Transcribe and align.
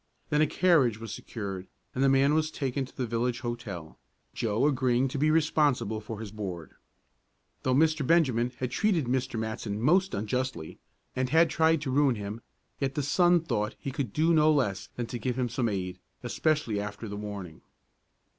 Then 0.31 0.41
a 0.41 0.47
carriage 0.47 0.99
was 0.99 1.13
secured, 1.13 1.67
and 1.93 2.03
the 2.03 2.09
man 2.09 2.33
was 2.33 2.49
taken 2.49 2.85
to 2.85 2.97
the 2.97 3.05
village 3.05 3.41
hotel, 3.41 3.99
Joe 4.33 4.65
agreeing 4.65 5.07
to 5.09 5.19
be 5.19 5.29
responsible 5.29 6.01
for 6.01 6.19
his 6.19 6.31
board. 6.31 6.71
Though 7.61 7.75
Mr. 7.75 8.03
Benjamin 8.07 8.51
had 8.57 8.71
treated 8.71 9.05
Mr. 9.05 9.37
Matson 9.37 9.79
most 9.79 10.15
unjustly, 10.15 10.79
and 11.15 11.29
had 11.29 11.51
tried 11.51 11.81
to 11.81 11.91
ruin 11.91 12.15
him, 12.15 12.41
yet 12.79 12.95
the 12.95 13.03
son 13.03 13.41
thought 13.41 13.75
he 13.77 13.91
could 13.91 14.11
do 14.11 14.33
no 14.33 14.51
less 14.51 14.89
than 14.95 15.05
to 15.05 15.19
give 15.19 15.37
him 15.37 15.49
some 15.49 15.69
aid, 15.69 15.99
especially 16.23 16.79
after 16.79 17.07
the 17.07 17.15
warning. 17.15 17.61